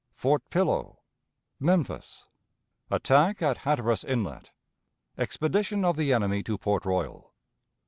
[0.15, 0.97] Fort Pillow.
[1.59, 2.25] Memphis.
[2.89, 4.49] Attack at Hatteras Inlet.
[5.15, 7.35] Expedition of the Enemy to Port Royal.